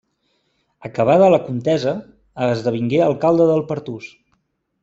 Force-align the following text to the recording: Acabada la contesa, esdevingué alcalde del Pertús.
Acabada 0.89 1.27
la 1.33 1.39
contesa, 1.49 1.93
esdevingué 2.49 3.05
alcalde 3.11 3.51
del 3.53 3.65
Pertús. 3.73 4.13